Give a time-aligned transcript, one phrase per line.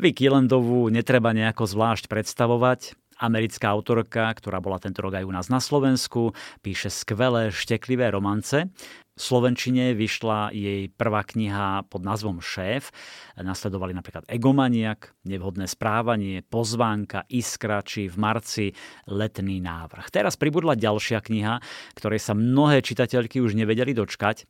[0.00, 2.96] Vicky Landovú netreba nejako zvlášť predstavovať.
[3.20, 6.32] Americká autorka, ktorá bola tento rok aj u nás na Slovensku,
[6.64, 8.72] píše skvelé, šteklivé romance.
[9.18, 12.94] Slovenčine vyšla jej prvá kniha pod názvom Šéf.
[13.36, 18.66] Nasledovali napríklad Egomaniak, Nevhodné správanie, Pozvánka, Iskra či v marci
[19.10, 20.08] Letný návrh.
[20.08, 21.60] Teraz pribudla ďalšia kniha,
[21.98, 24.48] ktorej sa mnohé čitateľky už nevedeli dočkať.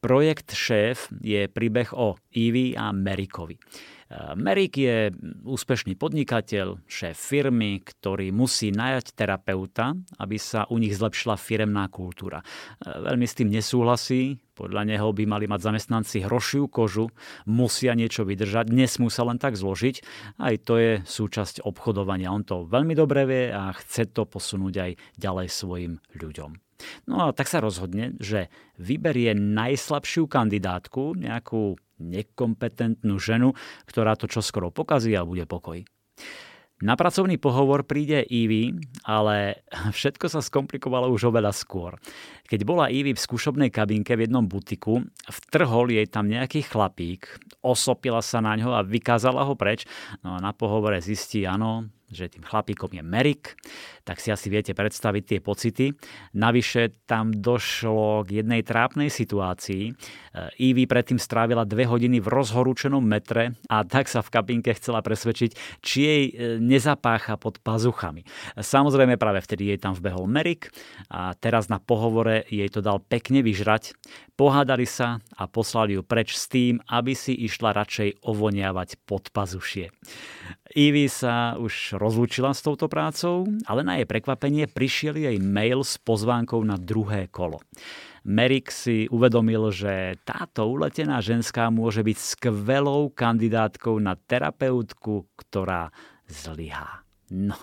[0.00, 3.58] Projekt Šéf je príbeh o Ivy a Merikovi.
[4.38, 5.10] Merik je
[5.42, 12.38] úspešný podnikateľ, šéf firmy, ktorý musí najať terapeuta, aby sa u nich zlepšila firemná kultúra.
[12.86, 14.05] Veľmi s tým nesúhlasí,
[14.56, 17.12] podľa neho by mali mať zamestnanci hrošiu kožu,
[17.44, 20.00] musia niečo vydržať, nesmú sa len tak zložiť.
[20.40, 22.32] Aj to je súčasť obchodovania.
[22.32, 26.56] On to veľmi dobre vie a chce to posunúť aj ďalej svojim ľuďom.
[27.08, 33.56] No a tak sa rozhodne, že vyberie najslabšiu kandidátku, nejakú nekompetentnú ženu,
[33.88, 35.80] ktorá to čoskoro pokazí a bude pokoj.
[36.84, 38.76] Na pracovný pohovor príde Ivy,
[39.08, 39.64] ale
[39.96, 41.96] všetko sa skomplikovalo už oveľa skôr.
[42.44, 48.20] Keď bola Ivy v skúšobnej kabinke v jednom butiku, vtrhol jej tam nejaký chlapík, osopila
[48.20, 49.88] sa na ňo a vykázala ho preč.
[50.20, 53.58] No a na pohovore zistí, áno, že tým chlapíkom je Merik,
[54.06, 55.90] tak si asi viete predstaviť tie pocity.
[56.38, 59.90] Navyše tam došlo k jednej trápnej situácii.
[60.60, 65.82] Ivy predtým strávila dve hodiny v rozhorúčenom metre a tak sa v kabinke chcela presvedčiť,
[65.82, 66.32] či jej e,
[66.62, 68.22] nezapácha pod pazuchami.
[68.54, 70.70] Samozrejme práve vtedy jej tam vbehol Merik
[71.10, 73.96] a teraz na pohovore jej to dal pekne vyžrať.
[74.36, 79.88] Pohádali sa a poslali ju preč s tým, aby si išla radšej ovoniavať pod pazušie.
[80.76, 85.96] Ivy sa už rozlúčila s touto prácou, ale na jej prekvapenie prišiel jej mail s
[85.96, 87.64] pozvánkou na druhé kolo.
[88.28, 95.88] Merrick si uvedomil, že táto uletená ženská môže byť skvelou kandidátkou na terapeutku, ktorá
[96.28, 97.08] zlyhá.
[97.32, 97.56] No,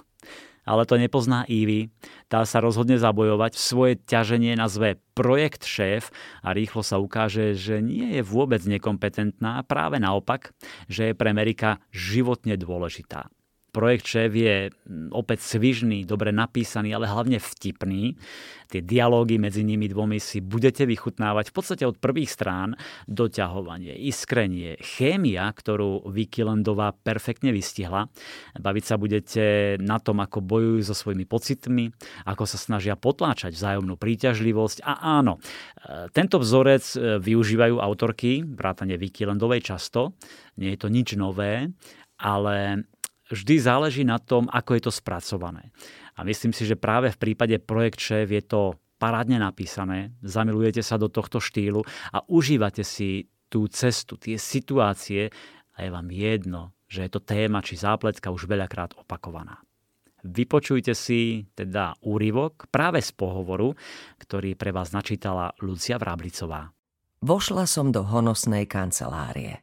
[0.64, 1.92] ale to nepozná Ivy.
[2.32, 6.10] Tá sa rozhodne zabojovať, svoje ťaženie nazve projekt šéf
[6.42, 10.56] a rýchlo sa ukáže, že nie je vôbec nekompetentná, práve naopak,
[10.88, 13.30] že je pre Amerika životne dôležitá.
[13.74, 14.70] Projekt šéf je
[15.10, 18.14] opäť svižný, dobre napísaný, ale hlavne vtipný.
[18.70, 22.78] Tie dialógy medzi nimi dvomi si budete vychutnávať v podstate od prvých strán.
[23.10, 28.14] Doťahovanie, iskrenie, chémia, ktorú Vicky Landová perfektne vystihla.
[28.54, 29.44] Baviť sa budete
[29.82, 31.90] na tom, ako bojujú so svojimi pocitmi,
[32.30, 34.86] ako sa snažia potláčať vzájomnú príťažlivosť.
[34.86, 35.42] A áno,
[35.82, 40.14] e, tento vzorec e, využívajú autorky, vrátane Vicky Landovej často.
[40.62, 41.74] Nie je to nič nové,
[42.22, 42.86] ale
[43.34, 45.74] vždy záleží na tom, ako je to spracované.
[46.14, 50.96] A myslím si, že práve v prípade Projekt Šéf je to parádne napísané, zamilujete sa
[50.96, 51.84] do tohto štýlu
[52.14, 55.34] a užívate si tú cestu, tie situácie
[55.76, 59.60] a je vám jedno, že je to téma či zápletka už veľakrát opakovaná.
[60.24, 63.76] Vypočujte si teda úryvok práve z pohovoru,
[64.24, 66.72] ktorý pre vás načítala Lucia Vráblicová.
[67.20, 69.63] Vošla som do honosnej kancelárie.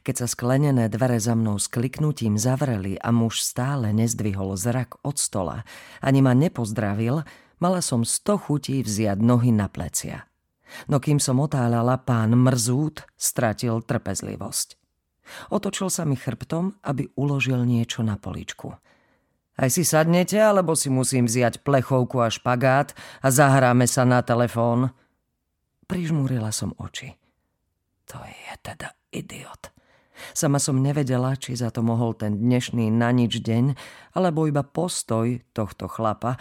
[0.00, 5.20] Keď sa sklenené dvere za mnou s kliknutím zavreli a muž stále nezdvihol zrak od
[5.20, 5.68] stola,
[6.00, 7.20] ani ma nepozdravil,
[7.60, 10.24] mala som sto chutí vziať nohy na plecia.
[10.88, 14.80] No kým som otáľala, pán Mrzút stratil trpezlivosť.
[15.52, 18.74] Otočil sa mi chrbtom, aby uložil niečo na poličku.
[19.60, 24.96] Aj si sadnete, alebo si musím vziať plechovku a špagát a zahráme sa na telefón?
[25.84, 27.12] Prižmúrila som oči.
[28.08, 29.79] To je teda idiot.
[30.36, 33.74] Sama som nevedela, či za to mohol ten dnešný na nič deň,
[34.14, 36.36] alebo iba postoj tohto chlapa,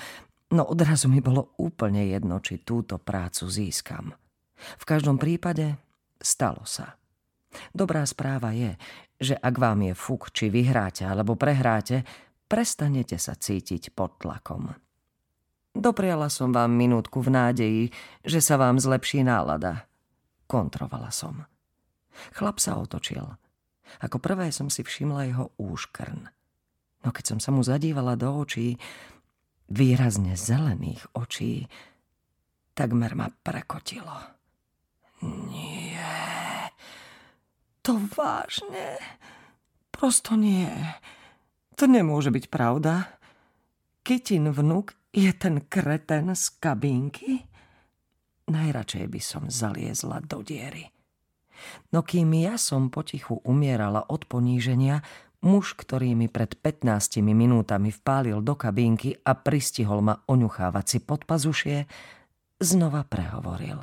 [0.52, 4.12] no odrazu mi bolo úplne jedno, či túto prácu získam.
[4.60, 5.80] V každom prípade
[6.20, 7.00] stalo sa.
[7.74, 8.76] Dobrá správa je,
[9.18, 12.06] že ak vám je fuk, či vyhráte alebo prehráte,
[12.46, 14.70] prestanete sa cítiť pod tlakom.
[15.74, 17.84] Dopriala som vám minútku v nádeji,
[18.26, 19.86] že sa vám zlepší nálada.
[20.50, 21.46] Kontrovala som.
[22.36, 23.22] Chlap sa otočil.
[24.04, 26.20] Ako prvé som si všimla jeho úškrn.
[27.00, 28.76] No keď som sa mu zadívala do očí,
[29.70, 31.66] výrazne zelených očí,
[32.76, 34.36] takmer ma prekotilo.
[35.24, 36.72] Nie,
[37.84, 39.00] to vážne,
[39.92, 40.72] prosto nie.
[41.76, 43.20] To nemôže byť pravda.
[44.04, 47.44] Kytin vnuk je ten kreten z kabínky?
[48.50, 50.99] Najradšej by som zaliezla do diery.
[51.96, 55.02] No kým ja som potichu umierala od poníženia,
[55.40, 61.24] muž, ktorý mi pred 15 minútami vpálil do kabínky a pristihol ma oňuchávať si pod
[62.60, 63.80] znova prehovoril.